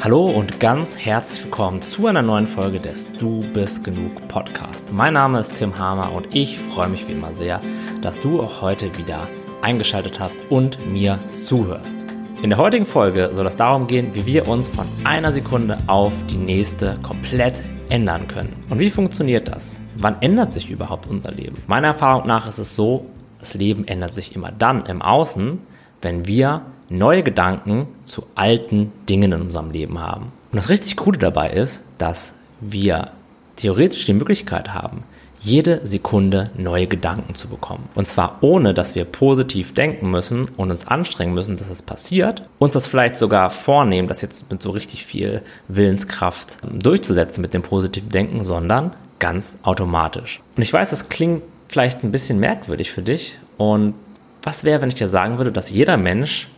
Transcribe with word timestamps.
Hallo 0.00 0.22
und 0.22 0.60
ganz 0.60 0.96
herzlich 0.96 1.42
willkommen 1.42 1.82
zu 1.82 2.06
einer 2.06 2.22
neuen 2.22 2.46
Folge 2.46 2.78
des 2.78 3.10
Du 3.14 3.40
bist 3.52 3.82
genug 3.82 4.28
Podcast. 4.28 4.92
Mein 4.92 5.14
Name 5.14 5.40
ist 5.40 5.56
Tim 5.58 5.76
Hamer 5.76 6.12
und 6.12 6.32
ich 6.32 6.56
freue 6.56 6.88
mich 6.88 7.08
wie 7.08 7.14
immer 7.14 7.34
sehr, 7.34 7.60
dass 8.00 8.20
du 8.20 8.40
auch 8.40 8.62
heute 8.62 8.96
wieder 8.96 9.26
eingeschaltet 9.60 10.20
hast 10.20 10.38
und 10.50 10.86
mir 10.86 11.18
zuhörst. 11.44 11.96
In 12.42 12.50
der 12.50 12.60
heutigen 12.60 12.86
Folge 12.86 13.30
soll 13.32 13.44
es 13.48 13.56
darum 13.56 13.88
gehen, 13.88 14.14
wie 14.14 14.24
wir 14.24 14.46
uns 14.46 14.68
von 14.68 14.86
einer 15.02 15.32
Sekunde 15.32 15.78
auf 15.88 16.12
die 16.30 16.36
nächste 16.36 16.94
komplett 17.02 17.60
ändern 17.88 18.28
können. 18.28 18.54
Und 18.70 18.78
wie 18.78 18.90
funktioniert 18.90 19.48
das? 19.48 19.80
Wann 19.96 20.22
ändert 20.22 20.52
sich 20.52 20.70
überhaupt 20.70 21.08
unser 21.08 21.32
Leben? 21.32 21.60
Meiner 21.66 21.88
Erfahrung 21.88 22.24
nach 22.28 22.46
ist 22.46 22.58
es 22.58 22.76
so, 22.76 23.06
das 23.40 23.54
Leben 23.54 23.88
ändert 23.88 24.14
sich 24.14 24.36
immer 24.36 24.52
dann 24.52 24.86
im 24.86 25.02
Außen, 25.02 25.58
wenn 26.02 26.28
wir 26.28 26.62
neue 26.88 27.22
Gedanken 27.22 27.88
zu 28.04 28.24
alten 28.34 28.92
Dingen 29.08 29.32
in 29.32 29.40
unserem 29.42 29.70
Leben 29.70 29.98
haben. 30.00 30.32
Und 30.50 30.56
das 30.56 30.68
richtig 30.68 30.96
Coole 30.96 31.18
dabei 31.18 31.50
ist, 31.50 31.82
dass 31.98 32.34
wir 32.60 33.10
theoretisch 33.56 34.06
die 34.06 34.14
Möglichkeit 34.14 34.72
haben, 34.72 35.04
jede 35.40 35.86
Sekunde 35.86 36.50
neue 36.56 36.86
Gedanken 36.86 37.34
zu 37.34 37.48
bekommen. 37.48 37.88
Und 37.94 38.08
zwar 38.08 38.38
ohne, 38.40 38.74
dass 38.74 38.94
wir 38.94 39.04
positiv 39.04 39.74
denken 39.74 40.10
müssen 40.10 40.46
und 40.56 40.70
uns 40.70 40.88
anstrengen 40.88 41.34
müssen, 41.34 41.56
dass 41.56 41.70
es 41.70 41.82
passiert. 41.82 42.42
Uns 42.58 42.74
das 42.74 42.86
vielleicht 42.86 43.18
sogar 43.18 43.50
vornehmen, 43.50 44.08
das 44.08 44.20
jetzt 44.20 44.50
mit 44.50 44.62
so 44.62 44.70
richtig 44.70 45.04
viel 45.04 45.42
Willenskraft 45.68 46.58
durchzusetzen 46.62 47.40
mit 47.40 47.54
dem 47.54 47.62
positiven 47.62 48.10
Denken, 48.10 48.44
sondern 48.44 48.92
ganz 49.18 49.56
automatisch. 49.62 50.40
Und 50.56 50.62
ich 50.62 50.72
weiß, 50.72 50.90
das 50.90 51.08
klingt 51.08 51.42
vielleicht 51.68 52.02
ein 52.02 52.12
bisschen 52.12 52.40
merkwürdig 52.40 52.90
für 52.90 53.02
dich. 53.02 53.38
Und 53.56 53.94
was 54.42 54.64
wäre, 54.64 54.80
wenn 54.80 54.88
ich 54.88 54.94
dir 54.94 55.08
sagen 55.08 55.38
würde, 55.38 55.52
dass 55.52 55.70
jeder 55.70 55.96
Mensch 55.96 56.48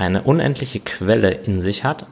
eine 0.00 0.22
unendliche 0.22 0.80
Quelle 0.80 1.30
in 1.30 1.60
sich 1.60 1.84
hat, 1.84 2.06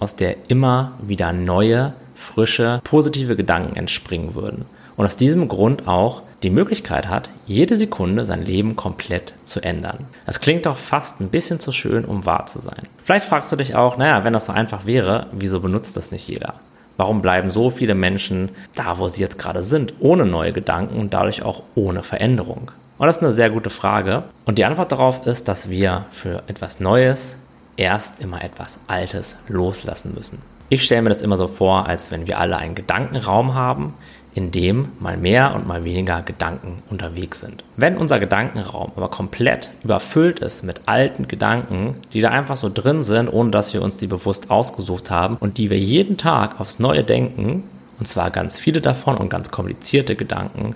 aus 0.00 0.16
der 0.16 0.36
immer 0.48 0.92
wieder 1.00 1.32
neue, 1.32 1.94
frische, 2.14 2.80
positive 2.84 3.36
Gedanken 3.36 3.76
entspringen 3.76 4.34
würden. 4.34 4.66
Und 4.96 5.06
aus 5.06 5.16
diesem 5.16 5.46
Grund 5.46 5.86
auch 5.86 6.22
die 6.42 6.50
Möglichkeit 6.50 7.08
hat, 7.08 7.30
jede 7.46 7.76
Sekunde 7.76 8.24
sein 8.24 8.44
Leben 8.44 8.74
komplett 8.74 9.32
zu 9.44 9.60
ändern. 9.60 10.06
Das 10.26 10.40
klingt 10.40 10.66
doch 10.66 10.76
fast 10.76 11.20
ein 11.20 11.28
bisschen 11.28 11.60
zu 11.60 11.70
schön, 11.70 12.04
um 12.04 12.26
wahr 12.26 12.46
zu 12.46 12.60
sein. 12.60 12.82
Vielleicht 13.04 13.24
fragst 13.24 13.52
du 13.52 13.56
dich 13.56 13.76
auch, 13.76 13.96
naja, 13.96 14.24
wenn 14.24 14.32
das 14.32 14.46
so 14.46 14.52
einfach 14.52 14.86
wäre, 14.86 15.28
wieso 15.32 15.60
benutzt 15.60 15.96
das 15.96 16.10
nicht 16.10 16.26
jeder? 16.26 16.54
Warum 16.96 17.22
bleiben 17.22 17.52
so 17.52 17.70
viele 17.70 17.94
Menschen 17.94 18.48
da, 18.74 18.98
wo 18.98 19.06
sie 19.08 19.20
jetzt 19.20 19.38
gerade 19.38 19.62
sind, 19.62 19.94
ohne 20.00 20.26
neue 20.26 20.52
Gedanken 20.52 20.98
und 20.98 21.14
dadurch 21.14 21.42
auch 21.42 21.62
ohne 21.76 22.02
Veränderung? 22.02 22.72
Und 22.98 23.06
das 23.06 23.18
ist 23.18 23.22
eine 23.22 23.32
sehr 23.32 23.50
gute 23.50 23.70
Frage. 23.70 24.24
Und 24.44 24.58
die 24.58 24.64
Antwort 24.64 24.90
darauf 24.90 25.24
ist, 25.26 25.46
dass 25.46 25.70
wir 25.70 26.06
für 26.10 26.42
etwas 26.48 26.80
Neues 26.80 27.36
erst 27.76 28.20
immer 28.20 28.42
etwas 28.42 28.80
Altes 28.88 29.36
loslassen 29.46 30.14
müssen. 30.14 30.42
Ich 30.68 30.84
stelle 30.84 31.02
mir 31.02 31.10
das 31.10 31.22
immer 31.22 31.36
so 31.36 31.46
vor, 31.46 31.86
als 31.86 32.10
wenn 32.10 32.26
wir 32.26 32.38
alle 32.38 32.56
einen 32.56 32.74
Gedankenraum 32.74 33.54
haben, 33.54 33.94
in 34.34 34.50
dem 34.50 34.90
mal 34.98 35.16
mehr 35.16 35.54
und 35.54 35.66
mal 35.66 35.84
weniger 35.84 36.22
Gedanken 36.22 36.82
unterwegs 36.90 37.40
sind. 37.40 37.64
Wenn 37.76 37.96
unser 37.96 38.18
Gedankenraum 38.18 38.92
aber 38.96 39.08
komplett 39.08 39.70
überfüllt 39.82 40.40
ist 40.40 40.64
mit 40.64 40.82
alten 40.86 41.28
Gedanken, 41.28 41.94
die 42.12 42.20
da 42.20 42.30
einfach 42.30 42.56
so 42.56 42.68
drin 42.72 43.02
sind, 43.02 43.28
ohne 43.28 43.50
dass 43.50 43.72
wir 43.72 43.82
uns 43.82 43.96
die 43.98 44.06
bewusst 44.06 44.50
ausgesucht 44.50 45.10
haben 45.10 45.36
und 45.38 45.56
die 45.56 45.70
wir 45.70 45.78
jeden 45.78 46.18
Tag 46.18 46.60
aufs 46.60 46.78
Neue 46.78 47.04
denken, 47.04 47.64
und 47.98 48.06
zwar 48.06 48.30
ganz 48.30 48.58
viele 48.58 48.80
davon 48.80 49.16
und 49.16 49.28
ganz 49.28 49.50
komplizierte 49.50 50.14
Gedanken, 50.14 50.74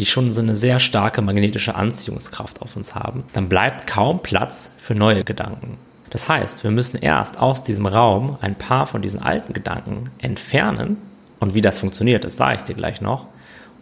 die 0.00 0.06
schon 0.06 0.32
so 0.32 0.40
eine 0.40 0.56
sehr 0.56 0.80
starke 0.80 1.20
magnetische 1.20 1.74
Anziehungskraft 1.74 2.62
auf 2.62 2.74
uns 2.74 2.94
haben, 2.94 3.24
dann 3.34 3.50
bleibt 3.50 3.86
kaum 3.86 4.22
Platz 4.22 4.70
für 4.78 4.94
neue 4.94 5.24
Gedanken. 5.24 5.76
Das 6.08 6.26
heißt, 6.26 6.64
wir 6.64 6.70
müssen 6.70 6.96
erst 6.96 7.38
aus 7.38 7.62
diesem 7.62 7.84
Raum 7.84 8.38
ein 8.40 8.54
paar 8.54 8.86
von 8.86 9.02
diesen 9.02 9.20
alten 9.20 9.52
Gedanken 9.52 10.04
entfernen. 10.18 10.96
Und 11.38 11.54
wie 11.54 11.60
das 11.60 11.78
funktioniert, 11.78 12.24
das 12.24 12.38
sage 12.38 12.56
ich 12.56 12.62
dir 12.62 12.74
gleich 12.74 13.02
noch, 13.02 13.26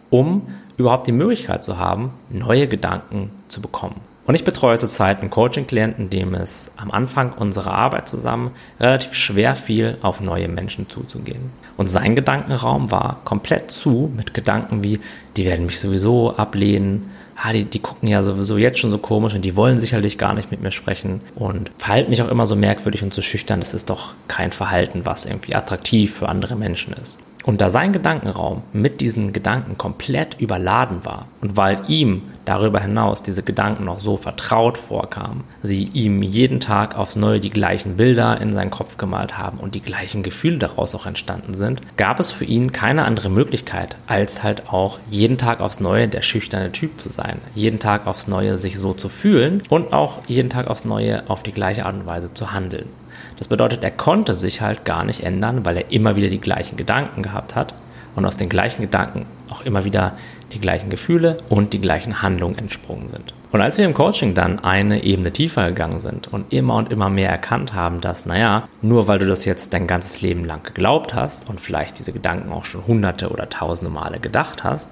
um 0.09 0.47
überhaupt 0.75 1.07
die 1.07 1.13
Möglichkeit 1.13 1.63
zu 1.63 1.77
haben, 1.77 2.11
neue 2.29 2.67
Gedanken 2.67 3.31
zu 3.47 3.61
bekommen. 3.61 4.01
Und 4.29 4.35
ich 4.35 4.43
betreue 4.43 4.77
zurzeit 4.77 5.21
einen 5.21 5.31
Coaching-Klienten, 5.31 6.11
dem 6.11 6.35
es 6.35 6.69
am 6.77 6.91
Anfang 6.91 7.33
unserer 7.33 7.73
Arbeit 7.73 8.07
zusammen 8.07 8.51
relativ 8.79 9.15
schwer 9.15 9.55
fiel, 9.55 9.97
auf 10.03 10.21
neue 10.21 10.47
Menschen 10.47 10.87
zuzugehen. 10.87 11.49
Und 11.77 11.87
sein 11.87 12.15
Gedankenraum 12.15 12.91
war 12.91 13.21
komplett 13.25 13.71
zu 13.71 14.13
mit 14.15 14.35
Gedanken 14.35 14.83
wie, 14.83 14.99
die 15.35 15.45
werden 15.45 15.65
mich 15.65 15.79
sowieso 15.79 16.35
ablehnen, 16.37 17.09
ah, 17.37 17.53
die, 17.53 17.63
die 17.63 17.79
gucken 17.79 18.07
ja 18.07 18.21
sowieso 18.21 18.59
jetzt 18.59 18.77
schon 18.77 18.91
so 18.91 18.99
komisch 18.99 19.33
und 19.33 19.43
die 19.43 19.55
wollen 19.55 19.79
sicherlich 19.79 20.19
gar 20.19 20.35
nicht 20.35 20.51
mit 20.51 20.61
mir 20.61 20.69
sprechen 20.69 21.21
und 21.33 21.71
verhalten 21.79 22.11
mich 22.11 22.21
auch 22.21 22.29
immer 22.29 22.45
so 22.45 22.55
merkwürdig 22.55 23.01
und 23.01 23.15
so 23.15 23.23
schüchtern. 23.23 23.61
Das 23.61 23.73
ist 23.73 23.89
doch 23.89 24.13
kein 24.27 24.51
Verhalten, 24.51 25.05
was 25.05 25.25
irgendwie 25.25 25.55
attraktiv 25.55 26.13
für 26.13 26.29
andere 26.29 26.55
Menschen 26.55 26.93
ist. 26.93 27.17
Und 27.45 27.61
da 27.61 27.69
sein 27.69 27.93
Gedankenraum 27.93 28.63
mit 28.73 28.99
diesen 28.99 29.31
Gedanken 29.31 29.77
komplett 29.77 30.39
überladen 30.39 31.05
war 31.05 31.27
und 31.41 31.55
weil 31.55 31.79
ihm 31.87 32.23
darüber 32.43 32.81
hinaus 32.81 33.23
diese 33.23 33.43
Gedanken 33.43 33.85
noch 33.85 33.99
so 33.99 34.17
vertraut 34.17 34.77
vorkamen, 34.77 35.43
sie 35.63 35.83
ihm 35.83 36.21
jeden 36.21 36.59
Tag 36.59 36.97
aufs 36.97 37.15
Neue 37.15 37.39
die 37.39 37.49
gleichen 37.49 37.95
Bilder 37.95 38.41
in 38.41 38.53
seinen 38.53 38.71
Kopf 38.71 38.97
gemalt 38.97 39.37
haben 39.37 39.59
und 39.59 39.75
die 39.75 39.81
gleichen 39.81 40.23
Gefühle 40.23 40.57
daraus 40.57 40.95
auch 40.95 41.05
entstanden 41.05 41.53
sind, 41.53 41.81
gab 41.95 42.19
es 42.19 42.31
für 42.31 42.45
ihn 42.45 42.71
keine 42.71 43.05
andere 43.05 43.29
Möglichkeit, 43.29 43.95
als 44.07 44.43
halt 44.43 44.69
auch 44.73 44.99
jeden 45.09 45.37
Tag 45.37 45.61
aufs 45.61 45.79
Neue 45.79 46.07
der 46.07 46.23
schüchterne 46.23 46.71
Typ 46.71 46.99
zu 46.99 47.09
sein, 47.09 47.39
jeden 47.55 47.79
Tag 47.79 48.07
aufs 48.07 48.27
Neue 48.27 48.57
sich 48.57 48.77
so 48.77 48.93
zu 48.93 49.09
fühlen 49.09 49.63
und 49.69 49.93
auch 49.93 50.19
jeden 50.27 50.49
Tag 50.49 50.67
aufs 50.67 50.85
Neue 50.85 51.29
auf 51.29 51.43
die 51.43 51.53
gleiche 51.53 51.85
Art 51.85 51.95
und 51.95 52.05
Weise 52.05 52.33
zu 52.33 52.51
handeln. 52.51 52.89
Das 53.37 53.47
bedeutet, 53.47 53.83
er 53.83 53.91
konnte 53.91 54.33
sich 54.33 54.61
halt 54.61 54.85
gar 54.85 55.05
nicht 55.05 55.23
ändern, 55.23 55.65
weil 55.65 55.77
er 55.77 55.91
immer 55.91 56.15
wieder 56.15 56.29
die 56.29 56.41
gleichen 56.41 56.77
Gedanken 56.77 57.23
gehabt 57.23 57.55
hat 57.55 57.73
und 58.15 58.25
aus 58.25 58.37
den 58.37 58.49
gleichen 58.49 58.81
Gedanken 58.81 59.25
auch 59.49 59.61
immer 59.61 59.85
wieder 59.85 60.13
die 60.51 60.59
gleichen 60.59 60.89
Gefühle 60.89 61.37
und 61.47 61.73
die 61.73 61.79
gleichen 61.81 62.21
Handlungen 62.21 62.57
entsprungen 62.57 63.07
sind. 63.07 63.33
Und 63.51 63.61
als 63.61 63.77
wir 63.77 63.85
im 63.85 63.93
Coaching 63.93 64.35
dann 64.35 64.59
eine 64.59 65.03
Ebene 65.03 65.31
tiefer 65.31 65.69
gegangen 65.69 65.99
sind 65.99 66.31
und 66.31 66.51
immer 66.53 66.75
und 66.75 66.91
immer 66.91 67.09
mehr 67.09 67.29
erkannt 67.29 67.73
haben, 67.73 68.01
dass, 68.01 68.25
naja, 68.25 68.67
nur 68.81 69.07
weil 69.07 69.19
du 69.19 69.25
das 69.25 69.45
jetzt 69.45 69.73
dein 69.73 69.87
ganzes 69.87 70.21
Leben 70.21 70.45
lang 70.45 70.63
geglaubt 70.63 71.13
hast 71.13 71.49
und 71.49 71.59
vielleicht 71.59 71.97
diese 71.97 72.11
Gedanken 72.11 72.51
auch 72.51 72.65
schon 72.65 72.85
hunderte 72.85 73.29
oder 73.29 73.49
tausende 73.49 73.91
Male 73.91 74.19
gedacht 74.19 74.63
hast, 74.63 74.89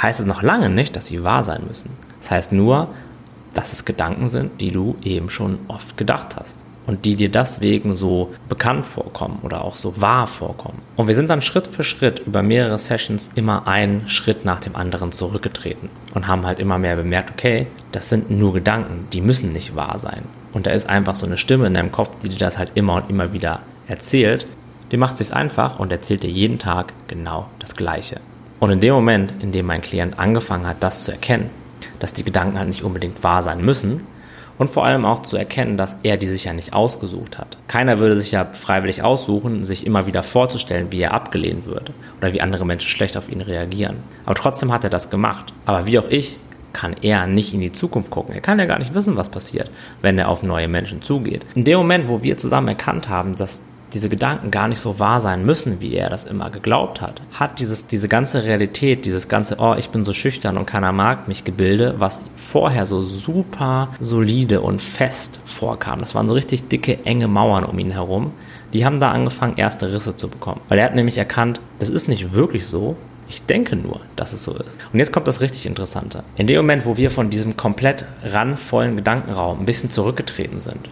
heißt 0.00 0.20
es 0.20 0.26
noch 0.26 0.42
lange 0.42 0.70
nicht, 0.70 0.94
dass 0.94 1.06
sie 1.06 1.24
wahr 1.24 1.42
sein 1.42 1.62
müssen. 1.66 1.90
Das 2.20 2.30
heißt 2.30 2.52
nur, 2.52 2.88
dass 3.54 3.72
es 3.72 3.84
Gedanken 3.84 4.28
sind, 4.28 4.60
die 4.60 4.70
du 4.70 4.96
eben 5.02 5.30
schon 5.30 5.58
oft 5.68 5.96
gedacht 5.96 6.36
hast 6.36 6.65
und 6.86 7.04
die 7.04 7.16
dir 7.16 7.30
deswegen 7.30 7.94
so 7.94 8.32
bekannt 8.48 8.86
vorkommen 8.86 9.40
oder 9.42 9.64
auch 9.64 9.76
so 9.76 10.00
wahr 10.00 10.26
vorkommen. 10.26 10.78
Und 10.96 11.08
wir 11.08 11.14
sind 11.14 11.30
dann 11.30 11.42
Schritt 11.42 11.66
für 11.66 11.84
Schritt 11.84 12.20
über 12.20 12.42
mehrere 12.42 12.78
Sessions 12.78 13.30
immer 13.34 13.66
einen 13.66 14.08
Schritt 14.08 14.44
nach 14.44 14.60
dem 14.60 14.76
anderen 14.76 15.12
zurückgetreten 15.12 15.90
und 16.14 16.26
haben 16.28 16.46
halt 16.46 16.58
immer 16.58 16.78
mehr 16.78 16.96
bemerkt, 16.96 17.30
okay, 17.30 17.66
das 17.92 18.08
sind 18.08 18.30
nur 18.30 18.52
Gedanken, 18.52 19.08
die 19.12 19.20
müssen 19.20 19.52
nicht 19.52 19.74
wahr 19.74 19.98
sein. 19.98 20.22
Und 20.52 20.66
da 20.66 20.70
ist 20.70 20.88
einfach 20.88 21.16
so 21.16 21.26
eine 21.26 21.38
Stimme 21.38 21.66
in 21.66 21.74
deinem 21.74 21.92
Kopf, 21.92 22.18
die 22.22 22.28
dir 22.28 22.38
das 22.38 22.58
halt 22.58 22.72
immer 22.74 22.94
und 22.94 23.10
immer 23.10 23.32
wieder 23.32 23.60
erzählt. 23.88 24.46
Die 24.90 24.96
macht 24.96 25.16
sich's 25.16 25.32
einfach 25.32 25.78
und 25.78 25.92
erzählt 25.92 26.22
dir 26.22 26.30
jeden 26.30 26.58
Tag 26.58 26.92
genau 27.08 27.48
das 27.58 27.76
Gleiche. 27.76 28.20
Und 28.58 28.70
in 28.70 28.80
dem 28.80 28.94
Moment, 28.94 29.34
in 29.40 29.52
dem 29.52 29.66
mein 29.66 29.82
Klient 29.82 30.18
angefangen 30.18 30.66
hat, 30.66 30.76
das 30.80 31.04
zu 31.04 31.10
erkennen, 31.10 31.50
dass 31.98 32.14
die 32.14 32.24
Gedanken 32.24 32.58
halt 32.58 32.68
nicht 32.68 32.84
unbedingt 32.84 33.22
wahr 33.22 33.42
sein 33.42 33.62
müssen, 33.62 34.06
und 34.58 34.70
vor 34.70 34.84
allem 34.84 35.04
auch 35.04 35.22
zu 35.22 35.36
erkennen, 35.36 35.76
dass 35.76 35.96
er 36.02 36.16
die 36.16 36.26
sich 36.26 36.44
ja 36.44 36.52
nicht 36.52 36.72
ausgesucht 36.72 37.38
hat. 37.38 37.56
Keiner 37.68 37.98
würde 37.98 38.16
sich 38.16 38.32
ja 38.32 38.44
freiwillig 38.44 39.02
aussuchen, 39.02 39.64
sich 39.64 39.86
immer 39.86 40.06
wieder 40.06 40.22
vorzustellen, 40.22 40.88
wie 40.90 41.00
er 41.00 41.14
abgelehnt 41.14 41.66
würde 41.66 41.92
oder 42.18 42.32
wie 42.32 42.40
andere 42.40 42.64
Menschen 42.64 42.88
schlecht 42.88 43.16
auf 43.16 43.30
ihn 43.30 43.40
reagieren. 43.40 43.96
Aber 44.24 44.34
trotzdem 44.34 44.72
hat 44.72 44.84
er 44.84 44.90
das 44.90 45.10
gemacht. 45.10 45.52
Aber 45.64 45.86
wie 45.86 45.98
auch 45.98 46.08
ich 46.08 46.38
kann 46.72 46.94
er 47.00 47.26
nicht 47.26 47.54
in 47.54 47.60
die 47.60 47.72
Zukunft 47.72 48.10
gucken. 48.10 48.34
Er 48.34 48.42
kann 48.42 48.58
ja 48.58 48.66
gar 48.66 48.78
nicht 48.78 48.94
wissen, 48.94 49.16
was 49.16 49.30
passiert, 49.30 49.70
wenn 50.02 50.18
er 50.18 50.28
auf 50.28 50.42
neue 50.42 50.68
Menschen 50.68 51.00
zugeht. 51.00 51.40
In 51.54 51.64
dem 51.64 51.78
Moment, 51.78 52.08
wo 52.08 52.22
wir 52.22 52.36
zusammen 52.36 52.68
erkannt 52.68 53.08
haben, 53.08 53.34
dass 53.34 53.62
diese 53.92 54.08
Gedanken 54.08 54.50
gar 54.50 54.68
nicht 54.68 54.80
so 54.80 54.98
wahr 54.98 55.20
sein 55.20 55.44
müssen, 55.44 55.80
wie 55.80 55.94
er 55.94 56.10
das 56.10 56.24
immer 56.24 56.50
geglaubt 56.50 57.00
hat, 57.00 57.22
hat 57.32 57.58
dieses, 57.58 57.86
diese 57.86 58.08
ganze 58.08 58.44
Realität, 58.44 59.04
dieses 59.04 59.28
ganze, 59.28 59.56
oh, 59.58 59.74
ich 59.78 59.90
bin 59.90 60.04
so 60.04 60.12
schüchtern 60.12 60.58
und 60.58 60.66
keiner 60.66 60.92
mag 60.92 61.28
mich 61.28 61.44
Gebilde, 61.44 61.94
was 61.98 62.20
vorher 62.36 62.86
so 62.86 63.02
super 63.02 63.88
solide 64.00 64.60
und 64.60 64.82
fest 64.82 65.40
vorkam. 65.44 66.00
Das 66.00 66.14
waren 66.14 66.28
so 66.28 66.34
richtig 66.34 66.68
dicke, 66.68 67.04
enge 67.04 67.28
Mauern 67.28 67.64
um 67.64 67.78
ihn 67.78 67.92
herum. 67.92 68.32
Die 68.72 68.84
haben 68.84 69.00
da 69.00 69.12
angefangen, 69.12 69.56
erste 69.56 69.92
Risse 69.92 70.16
zu 70.16 70.28
bekommen. 70.28 70.60
Weil 70.68 70.78
er 70.78 70.86
hat 70.86 70.94
nämlich 70.94 71.18
erkannt, 71.18 71.60
das 71.78 71.88
ist 71.88 72.08
nicht 72.08 72.32
wirklich 72.32 72.66
so, 72.66 72.96
ich 73.28 73.42
denke 73.42 73.76
nur, 73.76 74.00
dass 74.14 74.32
es 74.32 74.44
so 74.44 74.54
ist. 74.54 74.78
Und 74.92 74.98
jetzt 74.98 75.12
kommt 75.12 75.26
das 75.26 75.40
richtig 75.40 75.66
Interessante. 75.66 76.22
In 76.36 76.46
dem 76.46 76.58
Moment, 76.58 76.86
wo 76.86 76.96
wir 76.96 77.10
von 77.10 77.30
diesem 77.30 77.56
komplett 77.56 78.04
randvollen 78.22 78.96
Gedankenraum 78.96 79.60
ein 79.60 79.66
bisschen 79.66 79.90
zurückgetreten 79.90 80.60
sind 80.60 80.88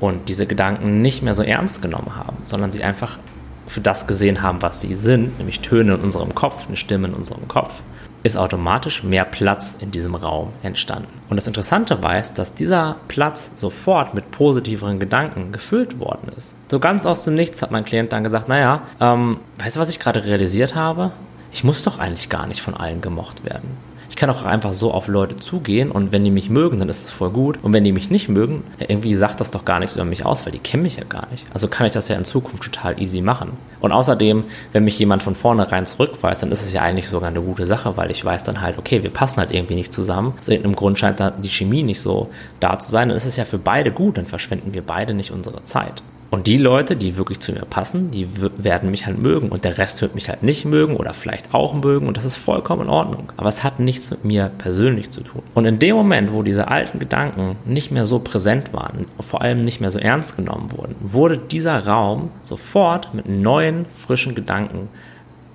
und 0.00 0.28
diese 0.28 0.46
Gedanken 0.46 1.02
nicht 1.02 1.22
mehr 1.22 1.34
so 1.34 1.42
ernst 1.42 1.82
genommen 1.82 2.16
haben, 2.16 2.36
sondern 2.44 2.72
sie 2.72 2.82
einfach 2.82 3.18
für 3.66 3.80
das 3.80 4.06
gesehen 4.06 4.42
haben, 4.42 4.62
was 4.62 4.80
sie 4.80 4.94
sind, 4.94 5.38
nämlich 5.38 5.60
Töne 5.60 5.94
in 5.94 6.00
unserem 6.00 6.34
Kopf, 6.34 6.66
eine 6.66 6.76
Stimme 6.76 7.08
in 7.08 7.14
unserem 7.14 7.48
Kopf, 7.48 7.74
ist 8.22 8.36
automatisch 8.36 9.04
mehr 9.04 9.24
Platz 9.24 9.76
in 9.78 9.90
diesem 9.90 10.14
Raum 10.14 10.52
entstanden. 10.62 11.08
Und 11.28 11.36
das 11.36 11.46
Interessante 11.46 12.02
war 12.02 12.16
es, 12.16 12.34
dass 12.34 12.54
dieser 12.54 12.96
Platz 13.06 13.50
sofort 13.54 14.14
mit 14.14 14.30
positiveren 14.30 14.98
Gedanken 14.98 15.52
gefüllt 15.52 16.00
worden 16.00 16.32
ist. 16.36 16.54
So 16.70 16.80
ganz 16.80 17.06
aus 17.06 17.24
dem 17.24 17.34
Nichts 17.34 17.62
hat 17.62 17.70
mein 17.70 17.84
Klient 17.84 18.12
dann 18.12 18.24
gesagt, 18.24 18.48
naja, 18.48 18.82
ähm, 19.00 19.38
weißt 19.58 19.76
du, 19.76 19.80
was 19.80 19.90
ich 19.90 20.00
gerade 20.00 20.24
realisiert 20.24 20.74
habe? 20.74 21.12
Ich 21.52 21.62
muss 21.64 21.84
doch 21.84 21.98
eigentlich 21.98 22.28
gar 22.28 22.46
nicht 22.46 22.60
von 22.60 22.74
allen 22.74 23.00
gemocht 23.00 23.44
werden 23.44 23.76
kann 24.18 24.30
auch 24.30 24.44
einfach 24.44 24.72
so 24.72 24.92
auf 24.92 25.06
Leute 25.08 25.36
zugehen 25.36 25.90
und 25.90 26.10
wenn 26.10 26.24
die 26.24 26.30
mich 26.30 26.50
mögen, 26.50 26.80
dann 26.80 26.88
ist 26.88 27.04
es 27.04 27.10
voll 27.10 27.30
gut. 27.30 27.58
Und 27.62 27.72
wenn 27.72 27.84
die 27.84 27.92
mich 27.92 28.10
nicht 28.10 28.28
mögen, 28.28 28.64
ja, 28.80 28.86
irgendwie 28.88 29.14
sagt 29.14 29.40
das 29.40 29.52
doch 29.52 29.64
gar 29.64 29.78
nichts 29.78 29.94
über 29.94 30.04
mich 30.04 30.26
aus, 30.26 30.44
weil 30.44 30.52
die 30.52 30.58
kennen 30.58 30.82
mich 30.82 30.96
ja 30.96 31.04
gar 31.04 31.28
nicht. 31.30 31.46
Also 31.54 31.68
kann 31.68 31.86
ich 31.86 31.92
das 31.92 32.08
ja 32.08 32.16
in 32.16 32.24
Zukunft 32.24 32.64
total 32.64 33.00
easy 33.00 33.20
machen. 33.20 33.52
Und 33.80 33.92
außerdem, 33.92 34.44
wenn 34.72 34.84
mich 34.84 34.98
jemand 34.98 35.22
von 35.22 35.36
vornherein 35.36 35.86
zurückweist, 35.86 36.42
dann 36.42 36.50
ist 36.50 36.62
es 36.62 36.72
ja 36.72 36.82
eigentlich 36.82 37.08
sogar 37.08 37.28
eine 37.28 37.40
gute 37.40 37.64
Sache, 37.64 37.96
weil 37.96 38.10
ich 38.10 38.24
weiß 38.24 38.42
dann 38.42 38.60
halt, 38.60 38.76
okay, 38.76 39.04
wir 39.04 39.10
passen 39.10 39.38
halt 39.38 39.54
irgendwie 39.54 39.76
nicht 39.76 39.92
zusammen. 39.92 40.34
Aus 40.38 40.48
irgendeinem 40.48 40.74
Grund 40.74 40.98
scheint 40.98 41.20
da 41.20 41.30
die 41.30 41.48
Chemie 41.48 41.84
nicht 41.84 42.00
so 42.00 42.28
da 42.58 42.78
zu 42.78 42.90
sein. 42.90 43.08
Dann 43.08 43.16
ist 43.16 43.26
es 43.26 43.36
ja 43.36 43.44
für 43.44 43.58
beide 43.58 43.92
gut, 43.92 44.18
dann 44.18 44.26
verschwenden 44.26 44.74
wir 44.74 44.82
beide 44.82 45.14
nicht 45.14 45.30
unsere 45.30 45.62
Zeit. 45.62 46.02
Und 46.30 46.46
die 46.46 46.58
Leute, 46.58 46.94
die 46.94 47.16
wirklich 47.16 47.40
zu 47.40 47.52
mir 47.52 47.64
passen, 47.64 48.10
die 48.10 48.28
werden 48.58 48.90
mich 48.90 49.06
halt 49.06 49.18
mögen 49.18 49.48
und 49.48 49.64
der 49.64 49.78
Rest 49.78 50.02
wird 50.02 50.14
mich 50.14 50.28
halt 50.28 50.42
nicht 50.42 50.66
mögen 50.66 50.96
oder 50.96 51.14
vielleicht 51.14 51.54
auch 51.54 51.72
mögen 51.72 52.06
und 52.06 52.18
das 52.18 52.26
ist 52.26 52.36
vollkommen 52.36 52.82
in 52.82 52.90
Ordnung. 52.90 53.32
Aber 53.38 53.48
es 53.48 53.64
hat 53.64 53.80
nichts 53.80 54.10
mit 54.10 54.26
mir 54.26 54.50
persönlich 54.58 55.10
zu 55.10 55.22
tun. 55.22 55.42
Und 55.54 55.64
in 55.64 55.78
dem 55.78 55.96
Moment, 55.96 56.32
wo 56.32 56.42
diese 56.42 56.68
alten 56.68 56.98
Gedanken 56.98 57.56
nicht 57.64 57.90
mehr 57.90 58.04
so 58.04 58.18
präsent 58.18 58.74
waren, 58.74 59.06
vor 59.20 59.40
allem 59.40 59.62
nicht 59.62 59.80
mehr 59.80 59.90
so 59.90 59.98
ernst 59.98 60.36
genommen 60.36 60.70
wurden, 60.76 60.96
wurde 61.00 61.38
dieser 61.38 61.86
Raum 61.86 62.30
sofort 62.44 63.14
mit 63.14 63.26
neuen, 63.26 63.86
frischen 63.86 64.34
Gedanken 64.34 64.88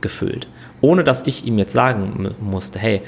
gefüllt. 0.01 0.47
Ohne 0.81 1.03
dass 1.03 1.27
ich 1.27 1.45
ihm 1.45 1.59
jetzt 1.59 1.73
sagen 1.73 2.35
musste, 2.41 2.79
hey, 2.79 3.01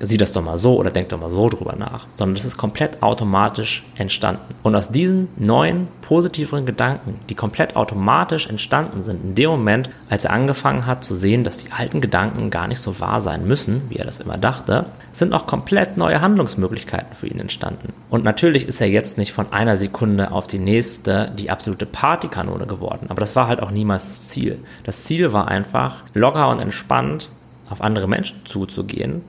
sieh 0.00 0.16
das 0.16 0.32
doch 0.32 0.42
mal 0.42 0.58
so 0.58 0.76
oder 0.76 0.90
denk 0.90 1.08
doch 1.08 1.20
mal 1.20 1.30
so 1.30 1.48
drüber 1.48 1.74
nach, 1.76 2.06
sondern 2.16 2.36
das 2.36 2.44
ist 2.44 2.56
komplett 2.56 3.02
automatisch 3.02 3.84
entstanden. 3.96 4.54
Und 4.62 4.74
aus 4.74 4.90
diesen 4.90 5.28
neuen, 5.36 5.88
positiveren 6.02 6.66
Gedanken, 6.66 7.18
die 7.28 7.34
komplett 7.34 7.76
automatisch 7.76 8.46
entstanden 8.46 9.02
sind, 9.02 9.22
in 9.22 9.34
dem 9.34 9.50
Moment, 9.50 9.90
als 10.08 10.24
er 10.24 10.32
angefangen 10.32 10.86
hat 10.86 11.04
zu 11.04 11.14
sehen, 11.14 11.44
dass 11.44 11.58
die 11.58 11.72
alten 11.72 12.00
Gedanken 12.00 12.50
gar 12.50 12.68
nicht 12.68 12.80
so 12.80 12.98
wahr 13.00 13.20
sein 13.20 13.46
müssen, 13.46 13.82
wie 13.88 13.96
er 13.96 14.06
das 14.06 14.20
immer 14.20 14.38
dachte, 14.38 14.86
sind 15.12 15.32
auch 15.32 15.46
komplett 15.46 15.96
neue 15.96 16.20
Handlungsmöglichkeiten 16.20 17.14
für 17.14 17.26
ihn 17.26 17.40
entstanden. 17.40 17.92
Und 18.08 18.24
natürlich 18.24 18.66
ist 18.66 18.80
er 18.80 18.88
jetzt 18.88 19.18
nicht 19.18 19.32
von 19.32 19.52
einer 19.52 19.76
Sekunde 19.76 20.30
auf 20.30 20.46
die 20.46 20.58
nächste 20.58 21.30
die 21.36 21.50
absolute 21.50 21.86
Partykanone 21.86 22.66
geworden, 22.66 23.06
aber 23.08 23.20
das 23.20 23.36
war 23.36 23.48
halt 23.48 23.62
auch 23.62 23.70
niemals 23.70 24.08
das 24.08 24.28
Ziel. 24.28 24.60
Das 24.84 25.04
Ziel 25.04 25.32
war 25.32 25.48
einfach, 25.48 26.04
locker 26.14 26.48
und 26.48 26.60
entspannt 26.60 27.28
auf 27.68 27.82
andere 27.82 28.08
Menschen 28.08 28.40
zuzugehen, 28.46 29.22